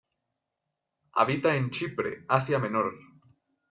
[1.13, 2.91] Habita en Chipre, Asia Menor.